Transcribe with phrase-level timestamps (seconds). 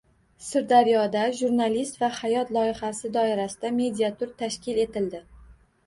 [0.45, 5.27] Sirdaryoda “Jurnalist va hayot” loyihasi doirasida mediatur tashkil etildi